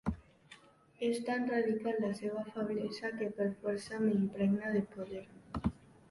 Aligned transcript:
És 1.07 1.17
tan 1.25 1.43
radical 1.49 1.99
la 2.05 2.09
seva 2.19 2.45
feblesa 2.55 3.11
que 3.19 3.27
per 3.41 3.47
força 3.65 3.99
m'impregna 4.05 4.73
de 4.77 4.81
poder. 4.97 5.23